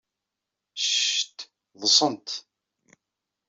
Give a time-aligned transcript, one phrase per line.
[0.89, 1.37] Cct!
[1.79, 2.29] Ḍḍsent!